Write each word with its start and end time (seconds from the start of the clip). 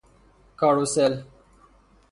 کاروسل 0.59 1.11